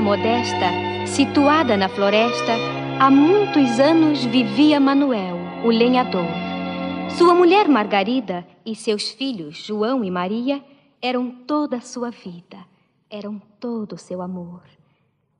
[0.00, 0.70] modesta,
[1.06, 2.52] situada na floresta,
[3.00, 6.26] há muitos anos vivia Manuel, o lenhador.
[7.16, 10.62] Sua mulher Margarida e seus filhos João e Maria
[11.02, 12.58] eram toda a sua vida,
[13.10, 14.62] eram todo o seu amor.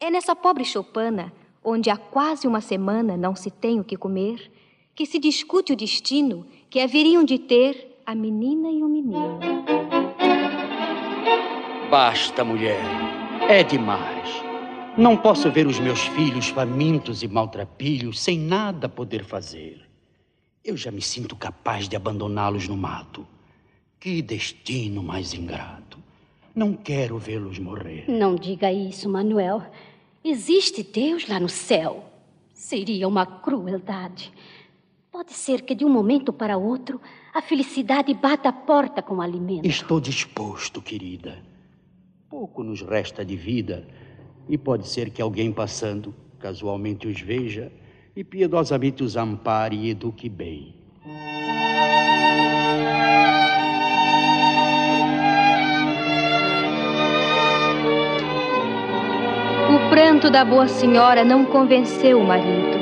[0.00, 4.50] É nessa pobre choupana, onde há quase uma semana não se tem o que comer,
[4.94, 9.38] que se discute o destino que haveriam de ter a menina e o menino.
[11.90, 12.82] Basta, mulher.
[13.48, 14.47] É demais.
[14.98, 19.88] Não posso ver os meus filhos famintos e maltrapilhos sem nada poder fazer.
[20.64, 23.24] Eu já me sinto capaz de abandoná-los no mato.
[24.00, 26.00] Que destino mais ingrato.
[26.52, 28.06] Não quero vê-los morrer.
[28.08, 29.62] Não diga isso, Manuel.
[30.24, 32.04] Existe Deus lá no céu.
[32.52, 34.32] Seria uma crueldade.
[35.12, 37.00] Pode ser que de um momento para outro
[37.32, 39.64] a felicidade bata a porta com alimento.
[39.64, 41.38] Estou disposto, querida.
[42.28, 43.86] Pouco nos resta de vida
[44.48, 47.70] e pode ser que alguém passando casualmente os veja
[48.16, 50.74] e piedosamente os ampare e eduque bem.
[59.68, 62.78] O pranto da boa senhora não convenceu o marido,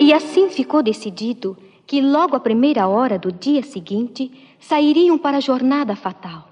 [0.00, 5.40] e assim ficou decidido que logo à primeira hora do dia seguinte sairiam para a
[5.40, 6.48] jornada fatal,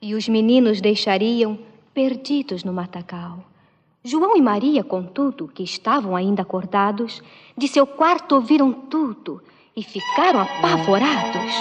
[0.00, 1.58] e os meninos deixariam
[1.94, 3.51] perdidos no matagal.
[4.04, 7.22] João e Maria, contudo, que estavam ainda acordados,
[7.56, 9.40] de seu quarto ouviram tudo
[9.76, 11.52] e ficaram apavorados.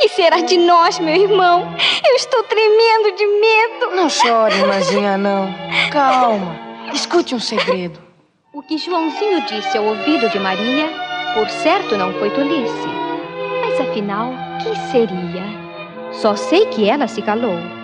[0.00, 1.74] Que será de nós, meu irmão?
[2.08, 3.96] Eu estou tremendo de medo.
[3.96, 5.52] Não chore, irmãzinha, não.
[5.90, 6.56] Calma.
[6.94, 7.98] Escute um segredo.
[8.52, 10.88] O que Joãozinho disse ao ouvido de Maria,
[11.34, 12.88] por certo não foi tolice.
[13.60, 15.42] Mas afinal, que seria?
[16.12, 17.77] Só sei que ela se calou.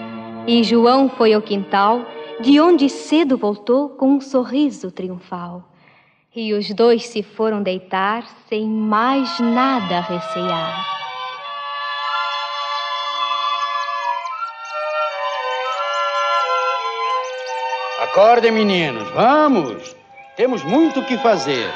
[0.47, 2.05] E João foi ao quintal,
[2.38, 5.65] de onde cedo voltou com um sorriso triunfal.
[6.37, 10.84] E os dois se foram deitar sem mais nada recear.
[18.03, 19.97] Acordem, meninos, vamos!
[20.37, 21.72] Temos muito o que fazer.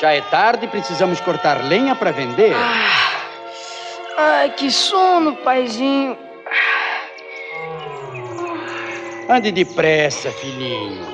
[0.00, 2.52] Já é tarde e precisamos cortar lenha para vender.
[2.52, 6.25] Ah, ai, que sono, paizinho.
[9.28, 11.04] Ande depressa, filhinho.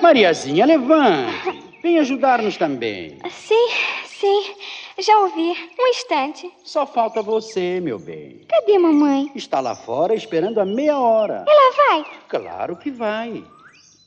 [0.00, 1.62] Mariazinha, levante.
[1.82, 3.18] Vem ajudar-nos também.
[3.30, 3.68] Sim,
[4.06, 4.54] sim.
[4.98, 5.54] Já ouvi.
[5.78, 6.50] Um instante.
[6.64, 8.40] Só falta você, meu bem.
[8.48, 9.30] Cadê mamãe?
[9.34, 11.44] Está lá fora esperando há meia hora.
[11.46, 12.06] Ela vai?
[12.28, 13.44] Claro que vai.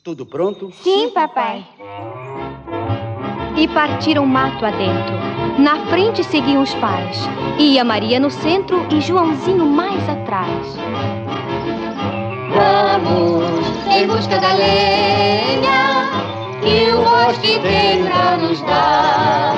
[0.03, 0.71] Tudo pronto?
[0.81, 1.63] Sim, papai.
[3.55, 5.13] E partiram mato adentro.
[5.59, 7.17] Na frente seguiam os pais.
[7.59, 10.75] Ia Maria no centro e Joãozinho mais atrás.
[12.53, 16.09] Vamos em busca da lenha
[16.61, 19.55] que o bosque tem pra nos dar.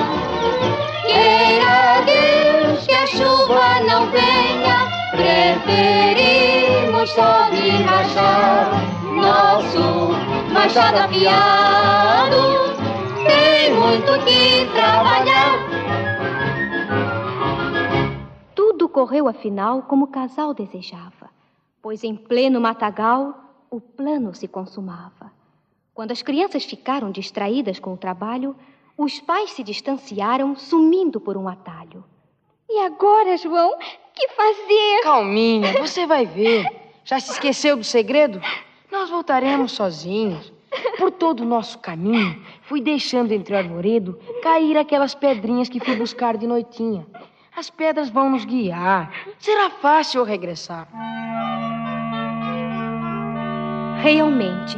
[1.06, 4.76] Queira Deus que a chuva não venha,
[5.10, 8.70] preferimos só de rachar
[9.12, 10.12] nosso
[10.52, 12.74] machado afiado.
[13.26, 15.58] Tem muito que trabalhar.
[18.54, 21.28] Tudo correu afinal como o casal desejava,
[21.84, 25.30] pois em pleno matagal o plano se consumava.
[25.92, 28.56] Quando as crianças ficaram distraídas com o trabalho,
[28.96, 32.02] os pais se distanciaram, sumindo por um atalho.
[32.70, 33.76] E agora, João?
[34.14, 35.02] Que fazer?
[35.02, 36.66] Calminha, você vai ver.
[37.04, 38.40] Já se esqueceu do segredo?
[38.90, 40.50] Nós voltaremos sozinhos.
[40.96, 45.96] Por todo o nosso caminho, fui deixando entre o arvoredo cair aquelas pedrinhas que fui
[45.96, 47.06] buscar de noitinha.
[47.54, 49.12] As pedras vão nos guiar.
[49.38, 50.88] Será fácil regressar.
[54.04, 54.76] Realmente,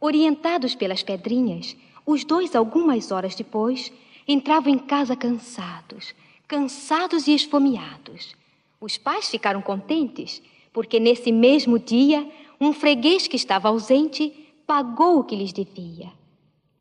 [0.00, 3.92] orientados pelas pedrinhas, os dois, algumas horas depois,
[4.26, 6.14] entravam em casa cansados,
[6.48, 8.34] cansados e esfomeados.
[8.80, 10.40] Os pais ficaram contentes,
[10.72, 12.26] porque nesse mesmo dia,
[12.58, 14.32] um freguês que estava ausente
[14.66, 16.08] pagou o que lhes devia.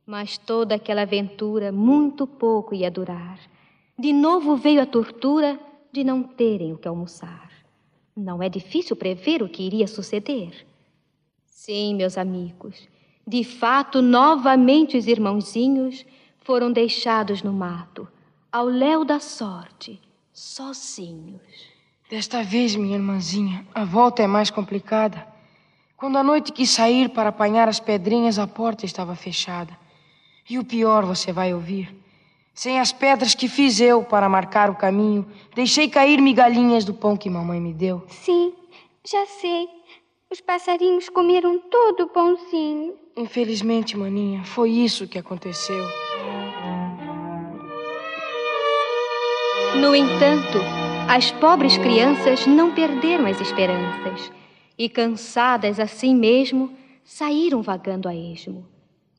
[0.05, 3.37] Mas toda aquela aventura muito pouco ia durar.
[3.99, 5.59] De novo veio a tortura
[5.91, 7.51] de não terem o que almoçar.
[8.15, 10.70] Não é difícil prever o que iria suceder.
[11.51, 12.87] Sim, meus amigos,
[13.27, 16.03] de fato, novamente os irmãozinhos
[16.39, 18.07] foram deixados no mato,
[18.51, 20.01] ao léu da sorte,
[20.33, 21.41] sozinhos.
[22.09, 25.27] Desta vez, minha irmãzinha, a volta é mais complicada.
[25.95, 29.77] Quando a noite quis sair para apanhar as pedrinhas, a porta estava fechada.
[30.49, 31.95] E o pior você vai ouvir.
[32.53, 37.15] Sem as pedras que fiz eu para marcar o caminho, deixei cair migalhinhas do pão
[37.15, 38.03] que mamãe me deu.
[38.07, 38.53] Sim,
[39.05, 39.80] já sei.
[40.31, 42.95] Os passarinhos comeram todo o pãozinho.
[43.17, 45.83] Infelizmente, maninha, foi isso que aconteceu.
[49.81, 50.57] No entanto,
[51.09, 54.31] as pobres crianças não perderam as esperanças
[54.77, 56.73] e, cansadas assim mesmo,
[57.03, 58.65] saíram vagando a esmo.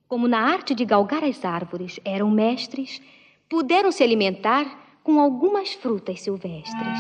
[0.09, 3.03] Como na arte de galgar as árvores eram mestres,
[3.51, 6.99] puderam se alimentar com algumas frutas silvestres.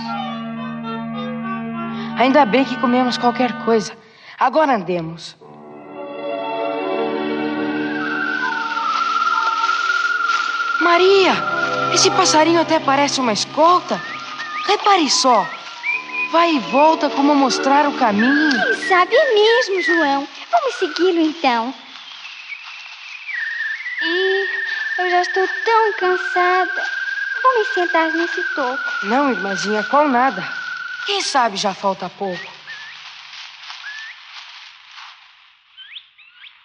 [2.19, 3.97] Ainda bem que comemos qualquer coisa.
[4.39, 5.37] Agora andemos.
[10.81, 11.33] Maria,
[11.95, 14.01] esse passarinho até parece uma escolta.
[14.67, 15.47] Repare só.
[16.33, 18.51] Vai e volta como mostrar o caminho.
[18.51, 20.29] Quem sabe é mesmo, João.
[20.51, 21.73] Vamos segui-lo então.
[24.03, 24.47] Ih,
[24.99, 26.83] eu já estou tão cansada.
[27.43, 28.83] Vou me sentar nesse toco.
[29.05, 30.62] Não, irmãzinha, qual nada.
[31.07, 32.63] Quem sabe já falta pouco.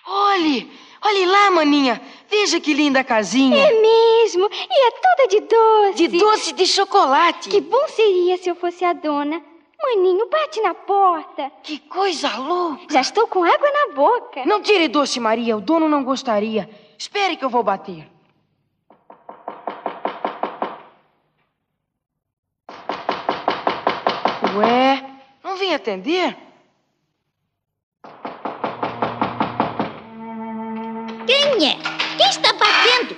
[0.05, 2.01] Olhe, olhe lá, maninha.
[2.29, 3.57] Veja que linda casinha.
[3.57, 4.49] É mesmo.
[4.51, 6.07] E é toda de doce.
[6.07, 7.49] De doce de chocolate.
[7.49, 9.41] Que bom seria se eu fosse a dona.
[9.81, 11.51] Maninho, bate na porta.
[11.63, 12.85] Que coisa louca.
[12.89, 14.45] Já estou com água na boca.
[14.45, 15.55] Não tire doce, Maria.
[15.55, 16.69] O dono não gostaria.
[16.97, 18.07] Espere que eu vou bater.
[24.57, 25.03] Ué,
[25.43, 26.35] não vem atender?
[31.25, 31.75] Quem é?
[32.17, 33.15] Quem está batendo?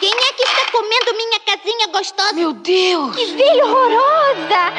[0.00, 2.32] Quem é que está comendo minha casinha gostosa?
[2.34, 3.16] Meu Deus!
[3.16, 4.72] Que veia horrorosa!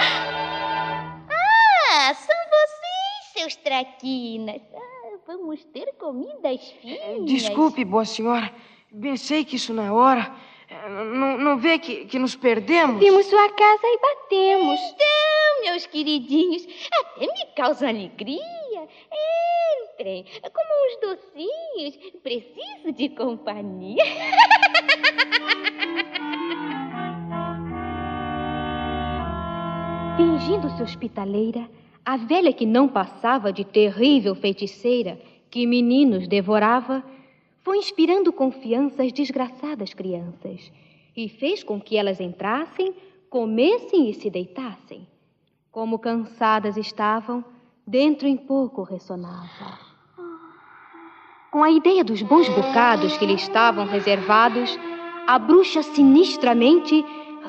[1.91, 4.61] Ah, são vocês, seus traquinas.
[4.73, 7.25] Ah, vamos ter comidas finas.
[7.25, 8.53] Desculpe, boa senhora.
[9.01, 10.31] Pensei que isso na hora.
[10.69, 12.99] Eh, Não, não vê que, que nos perdemos?
[12.99, 14.79] Vimos sua casa e batemos.
[14.79, 15.07] Então,
[15.61, 18.87] meus queridinhos, até me causam alegria.
[19.93, 21.97] Entrem, como uns docinhos.
[22.21, 24.03] Preciso de companhia.
[30.19, 31.69] Fingindo-se hospitaleira,
[32.03, 35.17] a velha que não passava de terrível feiticeira
[35.49, 37.01] que meninos devorava,
[37.61, 40.73] foi inspirando confiança às desgraçadas crianças
[41.15, 42.93] e fez com que elas entrassem,
[43.29, 45.07] comessem e se deitassem.
[45.79, 47.41] Como cansadas estavam,
[47.87, 49.79] dentro em pouco ressonava.
[51.49, 54.77] Com a ideia dos bons bocados que lhe estavam reservados,
[55.25, 57.01] a bruxa sinistramente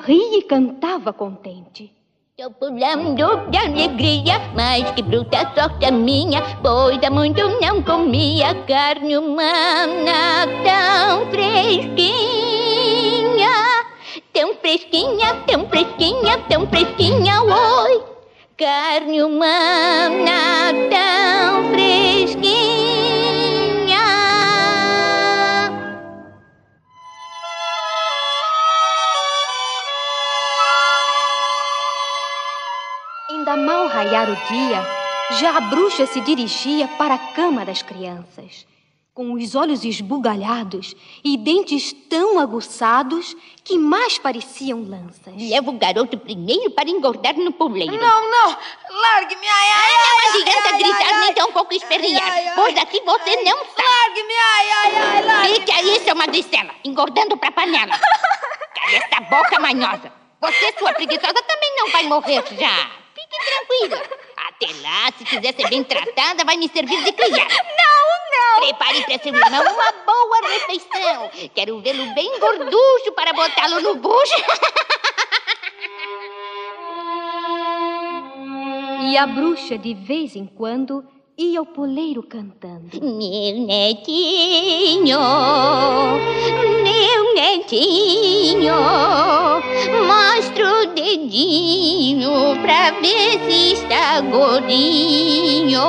[0.05, 1.93] ria e cantava contente.
[2.37, 8.55] Tô pulando de alegria, mas que bruta sorte a minha, pois há muito não comia
[8.63, 11.70] carne humana tão fresquinha.
[18.61, 22.45] Carne humana tão fresquinha.
[33.31, 34.85] Ainda mal raiar o dia,
[35.39, 38.67] já a bruxa se dirigia para a cama das crianças,
[39.13, 45.33] com os olhos esbugalhados e dentes tão aguçados que mais pareciam lanças.
[45.37, 47.91] Leva o garoto primeiro para engordar no puleiro.
[47.91, 48.57] Não, não!
[48.89, 49.45] Largue-me!
[49.47, 52.55] Ai, ai, Não ai, adianta ai, gritar ai, nem tão pouco espernear, ai, ai.
[52.55, 53.83] pois aqui você não sabe.
[53.83, 54.33] Largue-me!
[54.33, 57.91] Ai, ai, ai, largue Fique aí, seu magricela, engordando pra panela.
[58.73, 60.11] Cala essa boca manhosa.
[60.39, 62.91] Você, sua preguiçosa, também não vai morrer já.
[63.13, 64.01] Fique tranquila.
[64.47, 67.53] Até lá, se quiser ser bem tratada, vai me servir de criada.
[68.59, 71.31] Prepare para seu irmão uma boa refeição.
[71.53, 74.35] Quero vê-lo bem gorducho para botá-lo no bucho.
[79.03, 81.03] E a bruxa, de vez em quando,
[81.37, 82.97] ia ao poleiro cantando.
[83.01, 85.19] Meu netinho,
[86.83, 88.75] meu netinho,
[90.07, 92.31] mostra o dedinho
[92.61, 95.81] pra ver se está gordinho.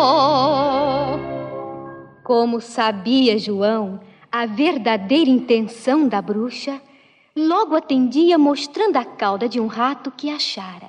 [2.23, 4.01] Como sabia João
[4.31, 6.81] a verdadeira intenção da bruxa,
[7.37, 10.89] logo atendia mostrando a cauda de um rato que achara.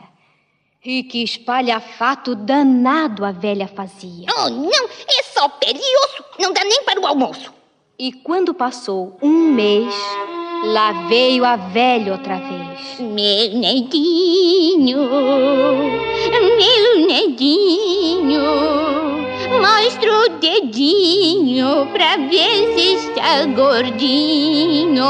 [0.86, 4.28] E que espalhafato danado a velha fazia.
[4.38, 7.54] Oh, não, é só pele e osso, não dá nem para o almoço.
[7.98, 9.94] E quando passou um mês,
[10.66, 13.00] lá veio a velha outra vez.
[13.00, 14.98] Meu netinho,
[16.58, 18.42] meu netinho,
[19.62, 25.04] mostra o dedinho pra ver se está gordinho.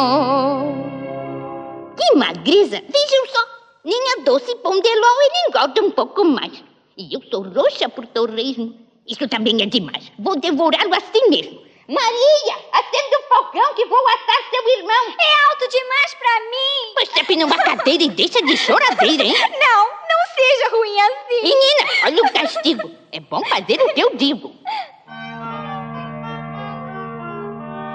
[1.96, 3.40] Que magreza, vejam só.
[3.86, 6.64] Nem a doce pão de ló ele engorda um pouco mais.
[6.98, 8.76] E eu sou roxa por torresmo.
[9.08, 10.12] Isso também é demais.
[10.18, 11.62] Vou devorá-lo assim mesmo.
[11.88, 15.16] Maria, acende o fogão que vou assar seu irmão.
[15.20, 16.94] É alto demais pra mim.
[16.96, 19.34] Pois trepe numa cadeira e deixa de choradeira, hein?
[19.34, 21.42] Não, não seja ruim assim.
[21.42, 22.92] Menina, olha o castigo.
[23.16, 24.52] É bom fazer o que eu digo.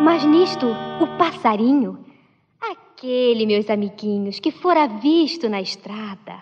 [0.00, 0.64] Mas nisto,
[1.00, 1.98] o passarinho,
[2.60, 6.38] aquele, meus amiguinhos, que fora visto na estrada,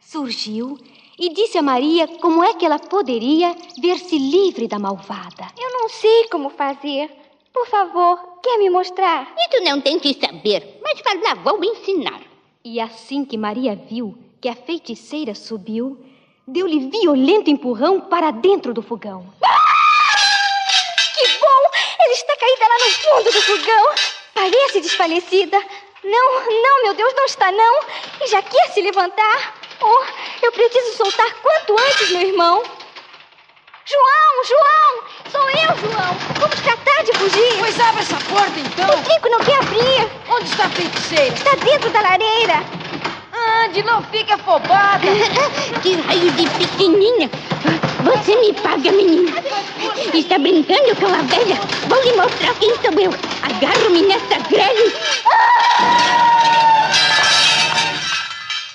[0.00, 0.78] surgiu
[1.18, 5.46] e disse a Maria como é que ela poderia ver-se livre da malvada.
[5.60, 7.10] Eu não sei como fazer.
[7.52, 9.34] Por favor, quer me mostrar?
[9.38, 12.22] Isso não tem que saber, mas vai lá, vou ensinar.
[12.64, 15.98] E assim que Maria viu que a feiticeira subiu,
[16.46, 19.26] deu-lhe violento empurrão para dentro do fogão.
[21.14, 21.62] Que bom!
[22.00, 23.84] Ela está caída lá no fundo do fogão.
[24.34, 25.58] Parece desfalecida.
[26.02, 27.80] Não, não, meu Deus, não está não.
[28.20, 29.54] E já quer se levantar.
[29.80, 30.04] Oh,
[30.42, 32.62] eu preciso soltar quanto antes, meu irmão.
[33.86, 35.04] João, João!
[35.30, 36.14] Sou eu, João!
[36.40, 37.58] Vamos tratar de fugir!
[37.58, 38.98] Pois abre essa porta então!
[38.98, 40.10] O trinco não quer abrir!
[40.30, 41.34] Onde está a feiticeira?
[41.34, 42.83] Está dentro da lareira!
[43.64, 45.06] Ande, não fique afobada!
[45.82, 47.30] que raio de pequenina!
[48.04, 49.32] Você me paga, menina!
[50.12, 51.58] Está brincando com a velha?
[51.88, 53.10] Vou lhe mostrar quem sou eu!
[53.42, 54.92] Agarro-me nessa grelha!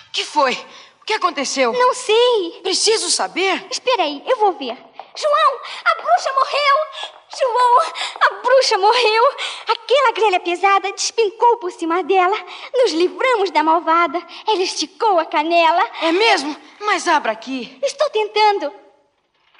[0.07, 0.53] O que foi?
[0.53, 1.71] O que aconteceu?
[1.71, 2.59] Não sei!
[2.63, 3.67] Preciso saber!
[3.69, 4.75] Espera aí, eu vou ver.
[5.15, 7.18] João, a bruxa morreu!
[7.37, 7.81] João,
[8.21, 9.23] a bruxa morreu!
[9.67, 12.35] Aquela grelha pesada despencou por cima dela.
[12.73, 14.21] Nos livramos da malvada.
[14.47, 15.83] Ela esticou a canela.
[16.01, 16.55] É mesmo?
[16.79, 17.77] Mas abra aqui.
[17.83, 18.73] Estou tentando.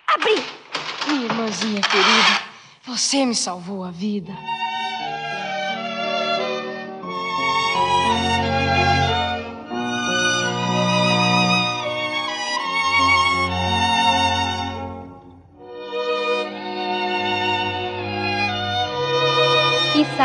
[0.07, 0.43] Abri.
[1.07, 2.43] Minha irmãzinha querida,
[2.85, 4.31] você me salvou a vida.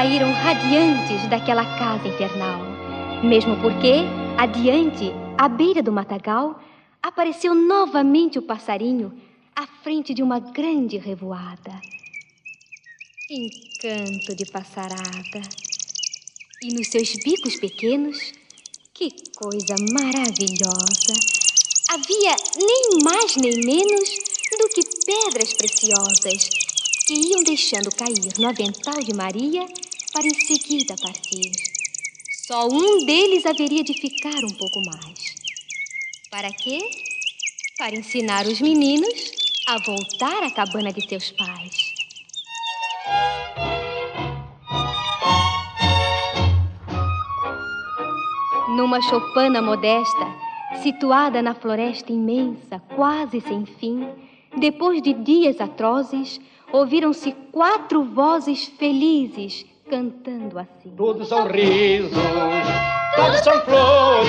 [0.04, 2.60] Saíram radiantes daquela casa infernal.
[3.24, 4.04] Mesmo porque,
[4.36, 6.60] adiante, à beira do matagal,
[7.02, 9.18] apareceu novamente o passarinho
[9.56, 11.80] à frente de uma grande revoada.
[13.30, 15.40] Encanto de passarada.
[16.62, 18.18] E nos seus bicos pequenos,
[18.92, 19.08] que
[19.38, 21.14] coisa maravilhosa!
[21.88, 24.10] Havia nem mais nem menos
[24.58, 26.50] do que pedras preciosas
[27.06, 29.66] que iam deixando cair no avental de Maria
[30.14, 31.50] para em seguida partir.
[32.46, 35.34] Só um deles haveria de ficar um pouco mais.
[36.30, 36.78] Para quê?
[37.76, 39.32] Para ensinar os meninos
[39.66, 41.94] a voltar à cabana de seus pais.
[48.76, 50.26] Numa choupana modesta,
[50.80, 54.08] situada na floresta imensa, quase sem fim,
[54.56, 56.40] depois de dias atrozes,
[56.72, 60.90] ouviram-se quatro vozes felizes cantando assim.
[60.96, 62.10] Todos são risos,
[63.16, 64.28] todos são flores,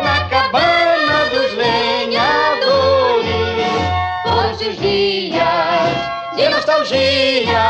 [0.00, 3.30] na cabana dos lenhadores.
[4.26, 7.62] Hoje os dias de nostalgia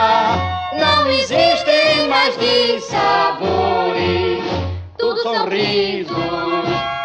[0.79, 4.45] não existem mais de sabores.
[4.99, 6.17] Todos são risos,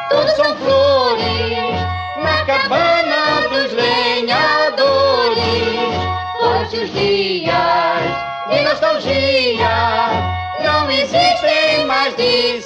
[0.10, 1.80] todos são flores,
[2.24, 4.15] na cabana dos lenhadores.
[8.48, 10.10] De nostalgia
[10.64, 12.62] não existem mais de